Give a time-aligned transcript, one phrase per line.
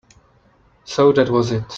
[0.83, 1.63] So that was it.